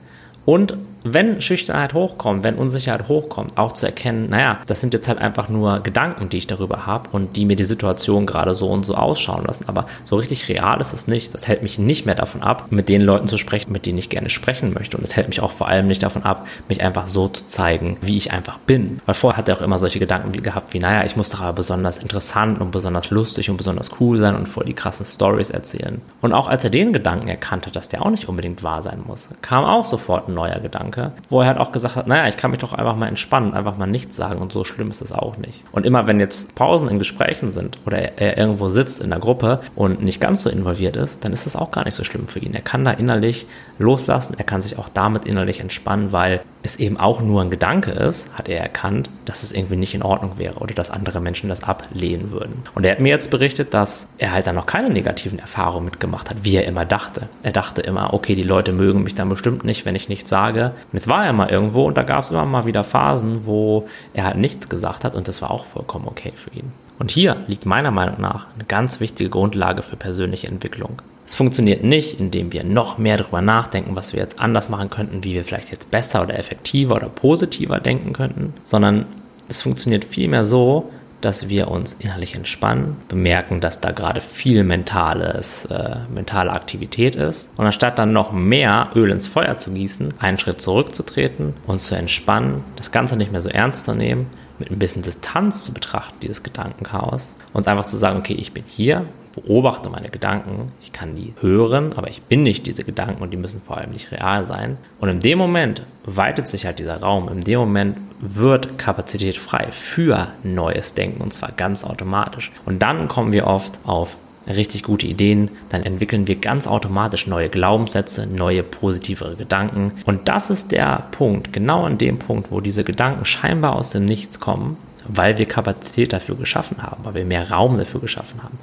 und 0.46 0.74
wenn 1.04 1.40
Schüchternheit 1.40 1.94
hochkommt, 1.94 2.44
wenn 2.44 2.56
Unsicherheit 2.56 3.08
hochkommt, 3.08 3.56
auch 3.56 3.72
zu 3.72 3.86
erkennen, 3.86 4.28
naja, 4.30 4.58
das 4.66 4.80
sind 4.80 4.92
jetzt 4.92 5.08
halt 5.08 5.18
einfach 5.18 5.48
nur 5.48 5.80
Gedanken, 5.80 6.28
die 6.28 6.38
ich 6.38 6.46
darüber 6.46 6.86
habe 6.86 7.08
und 7.12 7.36
die 7.36 7.44
mir 7.44 7.56
die 7.56 7.64
Situation 7.64 8.26
gerade 8.26 8.54
so 8.54 8.68
und 8.68 8.84
so 8.84 8.94
ausschauen 8.94 9.44
lassen. 9.44 9.64
Aber 9.66 9.86
so 10.04 10.16
richtig 10.16 10.48
real 10.48 10.80
ist 10.80 10.92
es 10.92 11.06
nicht. 11.06 11.34
Das 11.34 11.48
hält 11.48 11.62
mich 11.62 11.78
nicht 11.78 12.06
mehr 12.06 12.14
davon 12.14 12.42
ab, 12.42 12.66
mit 12.70 12.88
den 12.88 13.02
Leuten 13.02 13.28
zu 13.28 13.38
sprechen, 13.38 13.72
mit 13.72 13.86
denen 13.86 13.98
ich 13.98 14.08
gerne 14.08 14.30
sprechen 14.30 14.74
möchte. 14.74 14.96
Und 14.96 15.04
es 15.04 15.16
hält 15.16 15.28
mich 15.28 15.40
auch 15.40 15.50
vor 15.50 15.68
allem 15.68 15.86
nicht 15.88 16.02
davon 16.02 16.22
ab, 16.22 16.46
mich 16.68 16.82
einfach 16.82 17.08
so 17.08 17.28
zu 17.28 17.46
zeigen, 17.46 17.96
wie 18.00 18.16
ich 18.16 18.32
einfach 18.32 18.58
bin. 18.58 19.00
Weil 19.06 19.14
vorher 19.14 19.38
hat 19.38 19.48
er 19.48 19.56
auch 19.56 19.62
immer 19.62 19.78
solche 19.78 19.98
Gedanken 19.98 20.34
wie 20.34 20.42
gehabt, 20.42 20.74
wie, 20.74 20.80
naja, 20.80 21.04
ich 21.04 21.16
muss 21.16 21.30
doch 21.30 21.40
aber 21.40 21.54
besonders 21.54 21.98
interessant 21.98 22.60
und 22.60 22.70
besonders 22.70 23.10
lustig 23.10 23.50
und 23.50 23.56
besonders 23.56 23.90
cool 24.00 24.18
sein 24.18 24.36
und 24.36 24.46
voll 24.46 24.64
die 24.64 24.74
krassen 24.74 25.06
Stories 25.06 25.50
erzählen. 25.50 26.00
Und 26.20 26.32
auch 26.32 26.48
als 26.48 26.64
er 26.64 26.70
den 26.70 26.92
Gedanken 26.92 27.28
erkannt 27.28 27.66
hat, 27.66 27.76
dass 27.76 27.88
der 27.88 28.02
auch 28.02 28.10
nicht 28.10 28.28
unbedingt 28.28 28.62
wahr 28.62 28.82
sein 28.82 29.02
muss, 29.06 29.28
kam 29.42 29.64
auch 29.64 29.84
sofort 29.84 30.28
ein 30.28 30.34
neuer 30.34 30.60
Gedanke 30.60 30.89
Gedanke, 30.90 31.12
wo 31.28 31.40
er 31.40 31.46
halt 31.46 31.58
auch 31.58 31.72
gesagt 31.72 31.96
hat, 31.96 32.06
naja, 32.06 32.28
ich 32.28 32.36
kann 32.36 32.50
mich 32.50 32.60
doch 32.60 32.72
einfach 32.72 32.96
mal 32.96 33.08
entspannen, 33.08 33.54
einfach 33.54 33.76
mal 33.76 33.86
nichts 33.86 34.16
sagen 34.16 34.40
und 34.40 34.52
so 34.52 34.64
schlimm 34.64 34.90
ist 34.90 35.00
es 35.00 35.12
auch 35.12 35.36
nicht. 35.36 35.64
Und 35.72 35.86
immer 35.86 36.06
wenn 36.06 36.20
jetzt 36.20 36.54
Pausen 36.54 36.88
in 36.88 36.98
Gesprächen 36.98 37.48
sind 37.48 37.78
oder 37.86 38.18
er 38.18 38.36
irgendwo 38.36 38.68
sitzt 38.68 39.00
in 39.00 39.10
der 39.10 39.18
Gruppe 39.18 39.60
und 39.74 40.02
nicht 40.02 40.20
ganz 40.20 40.42
so 40.42 40.50
involviert 40.50 40.96
ist, 40.96 41.24
dann 41.24 41.32
ist 41.32 41.46
es 41.46 41.56
auch 41.56 41.70
gar 41.70 41.84
nicht 41.84 41.94
so 41.94 42.04
schlimm 42.04 42.28
für 42.28 42.38
ihn. 42.38 42.54
Er 42.54 42.62
kann 42.62 42.84
da 42.84 42.92
innerlich 42.92 43.46
loslassen, 43.78 44.34
er 44.36 44.44
kann 44.44 44.60
sich 44.60 44.78
auch 44.78 44.88
damit 44.88 45.24
innerlich 45.24 45.60
entspannen, 45.60 46.12
weil 46.12 46.40
es 46.62 46.76
eben 46.76 46.98
auch 46.98 47.22
nur 47.22 47.40
ein 47.40 47.50
Gedanke 47.50 47.90
ist, 47.90 48.28
hat 48.34 48.48
er 48.48 48.60
erkannt, 48.60 49.08
dass 49.24 49.42
es 49.42 49.52
irgendwie 49.52 49.76
nicht 49.76 49.94
in 49.94 50.02
Ordnung 50.02 50.32
wäre 50.36 50.56
oder 50.56 50.74
dass 50.74 50.90
andere 50.90 51.20
Menschen 51.20 51.48
das 51.48 51.64
ablehnen 51.64 52.30
würden. 52.30 52.62
Und 52.74 52.84
er 52.84 52.92
hat 52.92 53.00
mir 53.00 53.08
jetzt 53.08 53.30
berichtet, 53.30 53.72
dass 53.72 54.08
er 54.18 54.32
halt 54.32 54.46
dann 54.46 54.56
noch 54.56 54.66
keine 54.66 54.90
negativen 54.90 55.38
Erfahrungen 55.38 55.86
mitgemacht 55.86 56.28
hat, 56.28 56.44
wie 56.44 56.56
er 56.56 56.66
immer 56.66 56.84
dachte. 56.84 57.28
Er 57.42 57.52
dachte 57.52 57.80
immer, 57.80 58.12
okay, 58.12 58.34
die 58.34 58.42
Leute 58.42 58.72
mögen 58.72 59.02
mich 59.02 59.14
dann 59.14 59.30
bestimmt 59.30 59.64
nicht, 59.64 59.86
wenn 59.86 59.94
ich 59.94 60.08
nichts 60.10 60.28
sage. 60.28 60.72
Und 60.92 60.94
jetzt 60.94 61.08
war 61.08 61.24
er 61.24 61.32
mal 61.32 61.48
irgendwo 61.48 61.86
und 61.86 61.96
da 61.96 62.02
gab 62.02 62.24
es 62.24 62.30
immer 62.30 62.44
mal 62.44 62.66
wieder 62.66 62.84
Phasen, 62.84 63.46
wo 63.46 63.86
er 64.14 64.24
halt 64.24 64.36
nichts 64.36 64.68
gesagt 64.68 65.04
hat 65.04 65.14
und 65.14 65.28
das 65.28 65.42
war 65.42 65.50
auch 65.50 65.64
vollkommen 65.64 66.06
okay 66.08 66.32
für 66.34 66.50
ihn. 66.50 66.72
Und 66.98 67.10
hier 67.10 67.44
liegt 67.46 67.64
meiner 67.64 67.90
Meinung 67.90 68.20
nach 68.20 68.46
eine 68.54 68.64
ganz 68.64 69.00
wichtige 69.00 69.30
Grundlage 69.30 69.82
für 69.82 69.96
persönliche 69.96 70.48
Entwicklung. 70.48 71.00
Es 71.24 71.34
funktioniert 71.34 71.84
nicht, 71.84 72.20
indem 72.20 72.52
wir 72.52 72.64
noch 72.64 72.98
mehr 72.98 73.16
darüber 73.16 73.40
nachdenken, 73.40 73.96
was 73.96 74.12
wir 74.12 74.20
jetzt 74.20 74.38
anders 74.40 74.68
machen 74.68 74.90
könnten, 74.90 75.24
wie 75.24 75.34
wir 75.34 75.44
vielleicht 75.44 75.70
jetzt 75.70 75.90
besser 75.90 76.22
oder 76.22 76.38
effektiver 76.38 76.96
oder 76.96 77.08
positiver 77.08 77.80
denken 77.80 78.12
könnten, 78.12 78.52
sondern 78.64 79.06
es 79.48 79.62
funktioniert 79.62 80.04
vielmehr 80.04 80.44
so, 80.44 80.90
dass 81.20 81.48
wir 81.48 81.68
uns 81.68 81.94
innerlich 81.94 82.34
entspannen, 82.34 82.96
bemerken, 83.08 83.60
dass 83.60 83.80
da 83.80 83.90
gerade 83.90 84.20
viel 84.20 84.64
mentales, 84.64 85.66
äh, 85.66 85.96
mentale 86.12 86.52
Aktivität 86.52 87.14
ist. 87.16 87.48
Und 87.56 87.66
anstatt 87.66 87.98
dann 87.98 88.12
noch 88.12 88.32
mehr 88.32 88.90
Öl 88.94 89.10
ins 89.10 89.28
Feuer 89.28 89.58
zu 89.58 89.70
gießen, 89.70 90.14
einen 90.18 90.38
Schritt 90.38 90.60
zurückzutreten 90.60 91.54
und 91.66 91.80
zu 91.80 91.94
entspannen, 91.94 92.64
das 92.76 92.92
Ganze 92.92 93.16
nicht 93.16 93.32
mehr 93.32 93.40
so 93.40 93.50
ernst 93.50 93.84
zu 93.84 93.94
nehmen, 93.94 94.26
mit 94.58 94.70
ein 94.70 94.78
bisschen 94.78 95.02
Distanz 95.02 95.64
zu 95.64 95.72
betrachten, 95.72 96.16
dieses 96.22 96.42
Gedankenchaos, 96.42 97.32
und 97.52 97.66
einfach 97.66 97.86
zu 97.86 97.96
sagen, 97.96 98.18
okay, 98.18 98.34
ich 98.34 98.52
bin 98.52 98.64
hier, 98.66 99.06
beobachte 99.34 99.90
meine 99.90 100.10
Gedanken, 100.10 100.72
ich 100.80 100.92
kann 100.92 101.14
die 101.14 101.34
hören, 101.40 101.92
aber 101.94 102.08
ich 102.08 102.22
bin 102.22 102.42
nicht 102.42 102.66
diese 102.66 102.84
Gedanken 102.84 103.22
und 103.22 103.32
die 103.32 103.36
müssen 103.36 103.60
vor 103.60 103.78
allem 103.78 103.90
nicht 103.90 104.12
real 104.12 104.44
sein. 104.44 104.78
Und 105.00 105.08
in 105.08 105.20
dem 105.20 105.38
Moment 105.38 105.82
weitet 106.04 106.48
sich 106.48 106.66
halt 106.66 106.78
dieser 106.78 107.00
Raum, 107.00 107.28
in 107.28 107.40
dem 107.40 107.60
Moment 107.60 107.96
wird 108.20 108.78
Kapazität 108.78 109.36
frei 109.36 109.68
für 109.70 110.28
neues 110.42 110.94
Denken 110.94 111.22
und 111.22 111.32
zwar 111.32 111.52
ganz 111.52 111.84
automatisch. 111.84 112.52
Und 112.66 112.80
dann 112.82 113.08
kommen 113.08 113.32
wir 113.32 113.46
oft 113.46 113.78
auf 113.84 114.16
richtig 114.46 114.82
gute 114.82 115.06
Ideen, 115.06 115.50
dann 115.68 115.82
entwickeln 115.82 116.26
wir 116.26 116.36
ganz 116.36 116.66
automatisch 116.66 117.26
neue 117.26 117.48
Glaubenssätze, 117.48 118.26
neue 118.26 118.62
positivere 118.62 119.36
Gedanken. 119.36 119.92
Und 120.06 120.28
das 120.28 120.50
ist 120.50 120.72
der 120.72 121.04
Punkt, 121.12 121.52
genau 121.52 121.84
an 121.84 121.98
dem 121.98 122.18
Punkt, 122.18 122.50
wo 122.50 122.60
diese 122.60 122.84
Gedanken 122.84 123.24
scheinbar 123.24 123.76
aus 123.76 123.90
dem 123.90 124.04
Nichts 124.04 124.40
kommen, 124.40 124.76
weil 125.08 125.38
wir 125.38 125.46
Kapazität 125.46 126.12
dafür 126.12 126.36
geschaffen 126.36 126.82
haben, 126.82 127.04
weil 127.04 127.14
wir 127.14 127.24
mehr 127.24 127.50
Raum 127.50 127.78
dafür 127.78 128.00
geschaffen 128.00 128.42
haben 128.42 128.58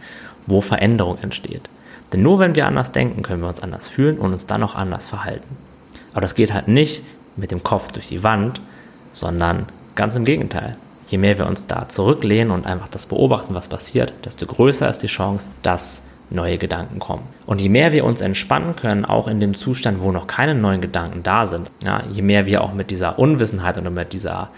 wo 0.48 0.62
Veränderung 0.62 1.20
entsteht. 1.22 1.70
Denn 2.12 2.24
nur 2.24 2.40
wenn 2.40 2.56
wir 2.56 2.66
anders 2.66 2.94
denken, 2.94 3.22
können 3.22 3.42
wir 3.42 3.50
uns 3.50 3.62
anders 3.62 3.88
fühlen 3.88 4.18
und 4.18 4.34
uns 4.34 4.48
dann 4.48 4.64
auch 4.64 4.76
anders 4.76 5.06
verhalten. 5.06 5.58
Aber 6.14 6.22
das 6.22 6.36
geht 6.36 6.54
halt 6.54 6.70
nicht 6.70 7.04
mit 7.36 7.52
dem 7.52 7.62
Kopf 7.62 7.92
durch 7.92 8.08
die 8.08 8.24
Wand, 8.24 8.62
sondern 9.14 9.66
ganz 9.94 10.16
im 10.16 10.26
Gegenteil. 10.26 10.78
Je 11.10 11.18
mehr 11.18 11.38
wir 11.38 11.46
uns 11.46 11.68
da 11.68 11.88
zurücklehnen 11.88 12.52
und 12.52 12.66
einfach 12.66 12.88
das 12.88 13.06
beobachten, 13.06 13.54
was 13.54 13.68
passiert, 13.68 14.14
desto 14.26 14.46
größer 14.46 14.90
ist 14.90 15.00
die 15.00 15.08
Chance, 15.08 15.52
dass 15.62 16.02
neue 16.30 16.58
Gedanken 16.58 17.00
kommen. 17.00 17.24
Und 17.46 17.62
je 17.62 17.70
mehr 17.70 17.94
wir 17.94 18.04
uns 18.04 18.20
entspannen 18.20 18.76
können, 18.76 19.06
auch 19.06 19.28
in 19.28 19.40
dem 19.40 19.56
Zustand, 19.56 20.02
wo 20.02 20.12
noch 20.12 20.28
keine 20.28 20.56
neuen 20.56 20.82
Gedanken 20.82 21.24
da 21.24 21.46
sind, 21.46 21.70
ja, 21.84 22.04
je 22.12 22.22
mehr 22.22 22.46
wir 22.46 22.64
auch 22.64 22.74
mit 22.74 22.92
dieser 22.92 23.20
Unwissenheit 23.20 23.78
oder 23.78 23.90
mit 23.90 24.12
dieser 24.12 24.50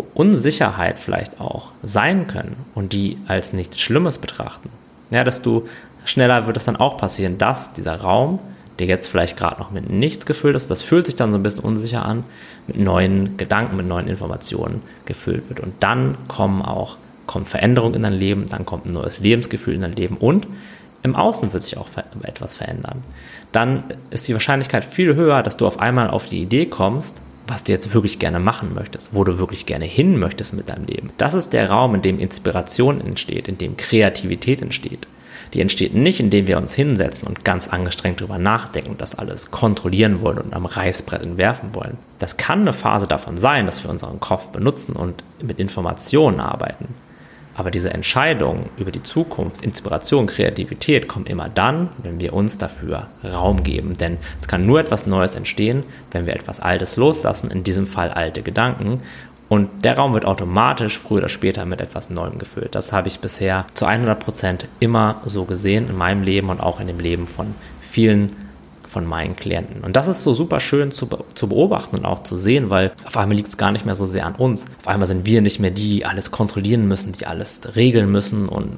Unsicherheit 0.00 0.98
vielleicht 0.98 1.40
auch 1.40 1.70
sein 1.82 2.26
können 2.26 2.56
und 2.74 2.92
die 2.92 3.18
als 3.26 3.52
nichts 3.52 3.78
Schlimmes 3.78 4.18
betrachten, 4.18 4.70
ja, 5.10 5.24
desto 5.24 5.66
schneller 6.04 6.46
wird 6.46 6.56
es 6.56 6.64
dann 6.64 6.76
auch 6.76 6.96
passieren, 6.96 7.38
dass 7.38 7.72
dieser 7.74 8.00
Raum, 8.00 8.38
der 8.78 8.86
jetzt 8.86 9.08
vielleicht 9.08 9.36
gerade 9.36 9.60
noch 9.60 9.70
mit 9.70 9.90
nichts 9.90 10.24
gefüllt 10.24 10.56
ist, 10.56 10.70
das 10.70 10.82
fühlt 10.82 11.06
sich 11.06 11.16
dann 11.16 11.30
so 11.30 11.38
ein 11.38 11.42
bisschen 11.42 11.62
unsicher 11.62 12.04
an, 12.04 12.24
mit 12.66 12.78
neuen 12.78 13.36
Gedanken, 13.36 13.76
mit 13.76 13.86
neuen 13.86 14.08
Informationen 14.08 14.80
gefüllt 15.04 15.48
wird. 15.48 15.60
Und 15.60 15.74
dann 15.80 16.16
kommen 16.28 16.62
auch 16.62 16.96
kommt 17.26 17.48
Veränderung 17.48 17.94
in 17.94 18.02
dein 18.02 18.12
Leben, 18.14 18.46
dann 18.46 18.66
kommt 18.66 18.86
ein 18.86 18.92
neues 18.92 19.18
Lebensgefühl 19.18 19.74
in 19.74 19.82
dein 19.82 19.94
Leben 19.94 20.16
und 20.16 20.46
im 21.02 21.16
Außen 21.16 21.52
wird 21.52 21.62
sich 21.62 21.78
auch 21.78 21.88
etwas 22.22 22.54
verändern. 22.54 23.02
Dann 23.50 23.84
ist 24.10 24.28
die 24.28 24.34
Wahrscheinlichkeit 24.34 24.84
viel 24.84 25.14
höher, 25.14 25.42
dass 25.42 25.56
du 25.56 25.66
auf 25.66 25.78
einmal 25.80 26.10
auf 26.10 26.28
die 26.28 26.42
Idee 26.42 26.66
kommst, 26.66 27.20
was 27.52 27.64
du 27.64 27.72
jetzt 27.72 27.92
wirklich 27.92 28.18
gerne 28.18 28.40
machen 28.40 28.72
möchtest, 28.74 29.12
wo 29.12 29.24
du 29.24 29.36
wirklich 29.36 29.66
gerne 29.66 29.84
hin 29.84 30.18
möchtest 30.18 30.54
mit 30.54 30.70
deinem 30.70 30.86
Leben. 30.86 31.10
Das 31.18 31.34
ist 31.34 31.52
der 31.52 31.68
Raum, 31.68 31.94
in 31.94 32.00
dem 32.00 32.18
Inspiration 32.18 32.98
entsteht, 32.98 33.46
in 33.46 33.58
dem 33.58 33.76
Kreativität 33.76 34.62
entsteht. 34.62 35.06
Die 35.52 35.60
entsteht 35.60 35.94
nicht, 35.94 36.18
indem 36.18 36.46
wir 36.46 36.56
uns 36.56 36.72
hinsetzen 36.72 37.28
und 37.28 37.44
ganz 37.44 37.68
angestrengt 37.68 38.20
darüber 38.20 38.38
nachdenken 38.38 38.92
und 38.92 39.02
das 39.02 39.14
alles 39.14 39.50
kontrollieren 39.50 40.22
wollen 40.22 40.38
und 40.38 40.54
am 40.54 40.64
Reißbrett 40.64 41.26
entwerfen 41.26 41.74
wollen. 41.74 41.98
Das 42.18 42.38
kann 42.38 42.62
eine 42.62 42.72
Phase 42.72 43.06
davon 43.06 43.36
sein, 43.36 43.66
dass 43.66 43.84
wir 43.84 43.90
unseren 43.90 44.18
Kopf 44.18 44.46
benutzen 44.46 44.96
und 44.96 45.22
mit 45.42 45.58
Informationen 45.58 46.40
arbeiten. 46.40 46.88
Aber 47.54 47.70
diese 47.70 47.92
Entscheidungen 47.92 48.70
über 48.78 48.90
die 48.90 49.02
Zukunft, 49.02 49.62
Inspiration, 49.62 50.26
Kreativität 50.26 51.08
kommen 51.08 51.26
immer 51.26 51.48
dann, 51.48 51.90
wenn 52.02 52.20
wir 52.20 52.32
uns 52.32 52.58
dafür 52.58 53.08
Raum 53.22 53.62
geben. 53.62 53.94
Denn 53.94 54.18
es 54.40 54.48
kann 54.48 54.66
nur 54.66 54.80
etwas 54.80 55.06
Neues 55.06 55.34
entstehen, 55.34 55.84
wenn 56.10 56.26
wir 56.26 56.34
etwas 56.34 56.60
Altes 56.60 56.96
loslassen, 56.96 57.50
in 57.50 57.64
diesem 57.64 57.86
Fall 57.86 58.10
alte 58.10 58.42
Gedanken. 58.42 59.00
Und 59.48 59.84
der 59.84 59.98
Raum 59.98 60.14
wird 60.14 60.24
automatisch 60.24 60.98
früher 60.98 61.18
oder 61.18 61.28
später 61.28 61.66
mit 61.66 61.82
etwas 61.82 62.08
Neuem 62.08 62.38
gefüllt. 62.38 62.74
Das 62.74 62.92
habe 62.94 63.08
ich 63.08 63.20
bisher 63.20 63.66
zu 63.74 63.84
100 63.84 64.18
Prozent 64.18 64.66
immer 64.80 65.20
so 65.26 65.44
gesehen 65.44 65.90
in 65.90 65.96
meinem 65.96 66.22
Leben 66.22 66.48
und 66.48 66.60
auch 66.60 66.80
in 66.80 66.86
dem 66.86 66.98
Leben 66.98 67.26
von 67.26 67.54
vielen 67.80 68.34
von 68.92 69.06
meinen 69.06 69.34
Klienten. 69.34 69.82
Und 69.82 69.96
das 69.96 70.06
ist 70.06 70.22
so 70.22 70.34
super 70.34 70.60
schön 70.60 70.92
zu, 70.92 71.08
zu 71.34 71.48
beobachten 71.48 71.96
und 71.96 72.04
auch 72.04 72.22
zu 72.22 72.36
sehen, 72.36 72.70
weil 72.70 72.92
auf 73.04 73.16
einmal 73.16 73.36
liegt 73.36 73.48
es 73.48 73.56
gar 73.56 73.72
nicht 73.72 73.86
mehr 73.86 73.94
so 73.94 74.06
sehr 74.06 74.26
an 74.26 74.34
uns. 74.34 74.66
Auf 74.80 74.88
einmal 74.88 75.08
sind 75.08 75.24
wir 75.24 75.40
nicht 75.40 75.58
mehr 75.58 75.70
die, 75.70 75.88
die 75.88 76.04
alles 76.04 76.30
kontrollieren 76.30 76.86
müssen, 76.86 77.12
die 77.12 77.26
alles 77.26 77.60
regeln 77.74 78.10
müssen 78.10 78.48
und 78.48 78.76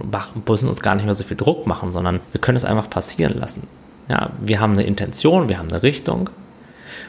müssen 0.48 0.68
uns 0.68 0.80
gar 0.80 0.94
nicht 0.94 1.04
mehr 1.04 1.14
so 1.14 1.24
viel 1.24 1.36
Druck 1.36 1.66
machen, 1.66 1.90
sondern 1.90 2.20
wir 2.32 2.40
können 2.40 2.56
es 2.56 2.64
einfach 2.64 2.88
passieren 2.88 3.38
lassen. 3.38 3.66
Ja, 4.08 4.30
wir 4.40 4.60
haben 4.60 4.74
eine 4.74 4.84
Intention, 4.84 5.48
wir 5.48 5.58
haben 5.58 5.70
eine 5.70 5.82
Richtung 5.82 6.30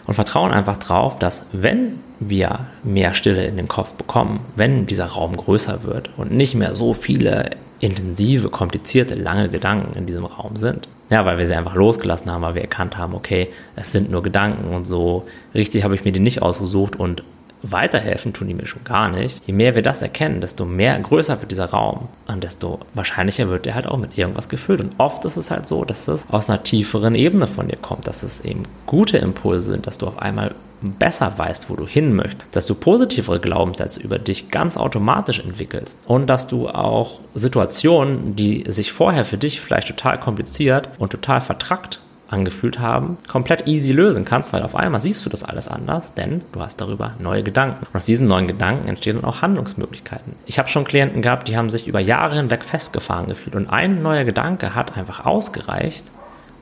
und 0.07 0.13
vertrauen 0.15 0.51
einfach 0.51 0.77
drauf, 0.77 1.19
dass 1.19 1.45
wenn 1.51 1.99
wir 2.19 2.67
mehr 2.83 3.13
Stille 3.13 3.45
in 3.45 3.57
den 3.57 3.67
Kopf 3.67 3.93
bekommen, 3.93 4.39
wenn 4.55 4.85
dieser 4.85 5.05
Raum 5.05 5.35
größer 5.35 5.83
wird 5.83 6.09
und 6.17 6.31
nicht 6.31 6.55
mehr 6.55 6.73
so 6.73 6.93
viele 6.93 7.51
intensive, 7.79 8.49
komplizierte, 8.49 9.15
lange 9.15 9.49
Gedanken 9.49 9.97
in 9.97 10.05
diesem 10.05 10.25
Raum 10.25 10.55
sind, 10.55 10.87
ja, 11.09 11.25
weil 11.25 11.37
wir 11.37 11.45
sie 11.45 11.55
einfach 11.55 11.75
losgelassen 11.75 12.31
haben, 12.31 12.41
weil 12.41 12.55
wir 12.55 12.61
erkannt 12.61 12.97
haben, 12.97 13.13
okay, 13.13 13.49
es 13.75 13.91
sind 13.91 14.09
nur 14.09 14.23
Gedanken 14.23 14.73
und 14.73 14.85
so. 14.85 15.27
Richtig 15.53 15.83
habe 15.83 15.95
ich 15.95 16.03
mir 16.03 16.11
die 16.11 16.19
nicht 16.19 16.41
ausgesucht 16.41 16.95
und 16.95 17.23
weiterhelfen 17.71 18.33
tun 18.33 18.47
die 18.47 18.53
mir 18.53 18.67
schon 18.67 18.83
gar 18.83 19.09
nicht. 19.09 19.41
Je 19.45 19.53
mehr 19.53 19.75
wir 19.75 19.81
das 19.81 20.01
erkennen, 20.01 20.41
desto 20.41 20.65
mehr 20.65 20.99
größer 20.99 21.41
wird 21.41 21.51
dieser 21.51 21.69
Raum 21.69 22.07
und 22.27 22.43
desto 22.43 22.79
wahrscheinlicher 22.93 23.49
wird 23.49 23.65
der 23.65 23.75
halt 23.75 23.87
auch 23.87 23.97
mit 23.97 24.17
irgendwas 24.17 24.49
gefüllt. 24.49 24.81
Und 24.81 24.95
oft 24.97 25.25
ist 25.25 25.37
es 25.37 25.51
halt 25.51 25.67
so, 25.67 25.85
dass 25.85 26.05
das 26.05 26.25
aus 26.29 26.49
einer 26.49 26.63
tieferen 26.63 27.15
Ebene 27.15 27.47
von 27.47 27.67
dir 27.67 27.77
kommt, 27.77 28.07
dass 28.07 28.23
es 28.23 28.41
eben 28.41 28.63
gute 28.85 29.17
Impulse 29.17 29.71
sind, 29.71 29.87
dass 29.87 29.97
du 29.97 30.07
auf 30.07 30.19
einmal 30.19 30.55
besser 30.81 31.37
weißt, 31.37 31.69
wo 31.69 31.75
du 31.75 31.87
hin 31.87 32.13
möchtest, 32.13 32.45
dass 32.51 32.65
du 32.65 32.75
positivere 32.75 33.39
Glaubenssätze 33.39 33.99
über 33.99 34.19
dich 34.19 34.51
ganz 34.51 34.77
automatisch 34.77 35.39
entwickelst 35.39 35.97
und 36.05 36.27
dass 36.27 36.47
du 36.47 36.69
auch 36.69 37.19
Situationen, 37.33 38.35
die 38.35 38.65
sich 38.67 38.91
vorher 38.91 39.25
für 39.25 39.37
dich 39.37 39.61
vielleicht 39.61 39.87
total 39.87 40.19
kompliziert 40.19 40.89
und 40.97 41.11
total 41.11 41.41
vertrackt 41.41 41.99
angefühlt 42.29 42.79
haben, 42.79 43.17
komplett 43.27 43.67
easy 43.67 43.91
lösen 43.91 44.25
kannst, 44.25 44.53
weil 44.53 44.63
auf 44.63 44.75
einmal 44.75 44.99
siehst 44.99 45.25
du 45.25 45.29
das 45.29 45.43
alles 45.43 45.67
anders, 45.67 46.13
denn 46.13 46.41
du 46.51 46.59
hast 46.61 46.81
darüber 46.81 47.13
neue 47.19 47.43
Gedanken. 47.43 47.85
Und 47.85 47.95
aus 47.95 48.05
diesen 48.05 48.27
neuen 48.27 48.47
Gedanken 48.47 48.87
entstehen 48.87 49.17
dann 49.17 49.25
auch 49.25 49.41
Handlungsmöglichkeiten. 49.41 50.33
Ich 50.45 50.57
habe 50.57 50.69
schon 50.69 50.85
Klienten 50.85 51.21
gehabt, 51.21 51.47
die 51.47 51.57
haben 51.57 51.69
sich 51.69 51.87
über 51.87 51.99
Jahre 51.99 52.35
hinweg 52.35 52.63
festgefahren 52.63 53.27
gefühlt 53.27 53.55
und 53.55 53.69
ein 53.69 54.01
neuer 54.01 54.23
Gedanke 54.23 54.75
hat 54.75 54.97
einfach 54.97 55.25
ausgereicht, 55.25 56.05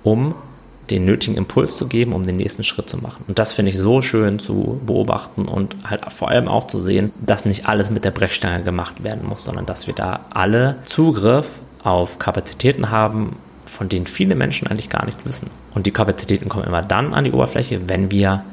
um 0.04 0.36
den 0.90 1.06
nötigen 1.06 1.38
Impuls 1.38 1.78
zu 1.78 1.88
geben, 1.88 2.14
um 2.14 2.24
den 2.24 2.36
nächsten 2.38 2.64
Schritt 2.64 2.90
zu 2.90 2.98
machen. 2.98 3.24
Und 3.28 3.40
das 3.40 3.54
finde 3.54 3.72
ich 3.72 3.78
so 3.78 4.02
schön 4.02 4.40
zu 4.40 4.82
beobachten 4.86 5.46
und 5.46 5.76
halt 5.86 6.12
vor 6.12 6.30
allem 6.30 6.48
auch 6.48 6.68
zu 6.68 6.82
sehen, 6.82 7.12
dass 7.22 7.46
nicht 7.46 7.68
alles 7.68 7.90
mit 7.90 8.04
der 8.04 8.12
Brechstange 8.12 8.64
gemacht 8.64 9.04
werden 9.04 9.26
muss, 9.28 9.46
sondern 9.46 9.66
dass 9.66 9.88
wir 9.88 9.94
da 9.94 10.22
alle 10.34 10.76
Zugriff 10.84 11.62
auf 11.84 12.20
Kapazitäten 12.20 12.92
haben, 12.92 13.38
von 13.74 13.90
denen 13.90 14.06
viele 14.06 14.36
Menschen 14.36 14.68
eigentlich 14.68 14.90
gar 14.90 15.06
nichts 15.06 15.26
wissen. 15.26 15.50
Und 15.74 15.86
die 15.86 15.92
Kapazitäten 15.92 16.50
kommen 16.50 16.66
immer 16.66 16.82
dann 16.82 17.14
an 17.14 17.24
die 17.24 17.32
Oberfläche, 17.32 17.90
wenn 17.90 18.12
wir 18.12 18.44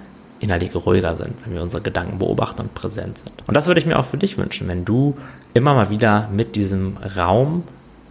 innerlich 0.41 0.75
ruhiger 0.75 1.15
sind, 1.17 1.35
wenn 1.45 1.55
wir 1.55 1.63
unsere 1.63 1.83
Gedanken 1.83 2.19
beobachten 2.19 2.63
und 2.63 2.75
präsent 2.75 3.19
sind. 3.19 3.33
Und 3.47 3.57
das 3.57 3.67
würde 3.67 3.81
ich 3.81 3.87
mir 3.87 3.99
auch 3.99 4.05
für 4.05 4.17
dich 4.17 4.39
wünschen, 4.39 4.67
wenn 4.69 4.85
du 4.85 5.17
immer 5.55 5.75
mal 5.75 5.91
wieder 5.91 6.29
mit 6.33 6.57
diesem 6.57 6.97
Raum 7.17 7.65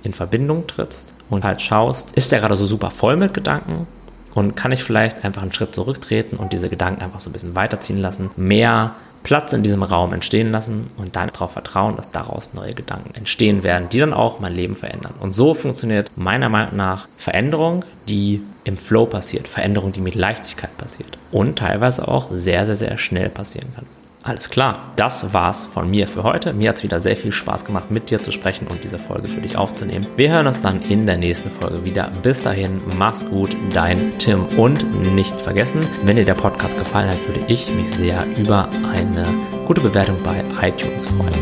in 0.03 0.13
Verbindung 0.13 0.67
trittst 0.67 1.13
und 1.29 1.43
halt 1.43 1.61
schaust, 1.61 2.11
ist 2.11 2.31
der 2.31 2.39
gerade 2.39 2.55
so 2.55 2.65
super 2.65 2.91
voll 2.91 3.17
mit 3.17 3.33
Gedanken 3.33 3.87
und 4.35 4.55
kann 4.55 4.71
ich 4.71 4.83
vielleicht 4.83 5.25
einfach 5.25 5.41
einen 5.41 5.51
Schritt 5.51 5.73
zurücktreten 5.73 6.37
und 6.37 6.53
diese 6.53 6.69
Gedanken 6.69 7.01
einfach 7.01 7.19
so 7.19 7.29
ein 7.29 7.33
bisschen 7.33 7.55
weiterziehen 7.55 7.97
lassen, 7.97 8.29
mehr 8.37 8.95
Platz 9.23 9.53
in 9.53 9.63
diesem 9.63 9.83
Raum 9.83 10.13
entstehen 10.13 10.51
lassen 10.51 10.89
und 10.97 11.15
dann 11.15 11.29
darauf 11.29 11.51
vertrauen, 11.51 11.95
dass 11.95 12.11
daraus 12.11 12.53
neue 12.53 12.73
Gedanken 12.73 13.13
entstehen 13.15 13.63
werden, 13.63 13.89
die 13.89 13.99
dann 13.99 14.13
auch 14.13 14.39
mein 14.39 14.55
Leben 14.55 14.75
verändern. 14.75 15.13
Und 15.19 15.33
so 15.33 15.53
funktioniert 15.53 16.11
meiner 16.15 16.49
Meinung 16.49 16.75
nach 16.75 17.07
Veränderung, 17.17 17.85
die 18.07 18.41
im 18.63 18.77
Flow 18.77 19.05
passiert, 19.05 19.47
Veränderung, 19.47 19.91
die 19.91 20.01
mit 20.01 20.15
Leichtigkeit 20.15 20.75
passiert 20.77 21.17
und 21.31 21.57
teilweise 21.57 22.07
auch 22.07 22.29
sehr, 22.31 22.65
sehr, 22.65 22.75
sehr 22.75 22.97
schnell 22.97 23.29
passieren 23.29 23.67
kann. 23.75 23.85
Alles 24.21 24.49
klar, 24.49 24.91
das 24.97 25.33
war's 25.33 25.65
von 25.65 25.89
mir 25.89 26.05
für 26.05 26.23
heute. 26.23 26.51
Mir 26.51 26.69
hat's 26.69 26.83
wieder 26.83 26.99
sehr 26.99 27.15
viel 27.15 27.31
Spaß 27.31 27.63
gemacht, 27.63 27.89
mit 27.89 28.09
dir 28.09 28.21
zu 28.21 28.33
sprechen 28.33 28.67
und 28.67 28.83
diese 28.83 28.99
Folge 28.99 29.29
für 29.29 29.39
dich 29.39 29.55
aufzunehmen. 29.55 30.05
Wir 30.17 30.31
hören 30.31 30.45
uns 30.45 30.59
dann 30.59 30.81
in 30.81 31.05
der 31.05 31.17
nächsten 31.17 31.49
Folge 31.49 31.85
wieder. 31.85 32.11
Bis 32.21 32.43
dahin, 32.43 32.81
mach's 32.97 33.25
gut, 33.25 33.55
dein 33.73 34.17
Tim. 34.17 34.45
Und 34.57 34.85
nicht 35.15 35.39
vergessen, 35.39 35.79
wenn 36.03 36.17
dir 36.17 36.25
der 36.25 36.33
Podcast 36.33 36.77
gefallen 36.77 37.09
hat, 37.09 37.27
würde 37.27 37.45
ich 37.47 37.71
mich 37.71 37.89
sehr 37.91 38.25
über 38.37 38.69
eine 38.93 39.23
gute 39.65 39.81
Bewertung 39.81 40.17
bei 40.21 40.43
iTunes 40.67 41.07
freuen. 41.07 41.33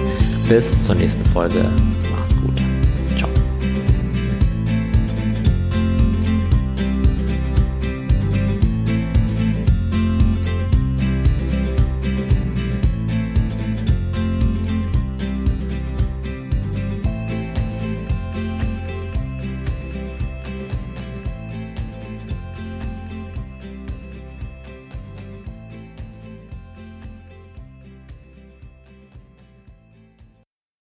Bis 0.47 0.83
zur 0.83 0.95
nächsten 0.95 1.25
Folge. 1.25 1.65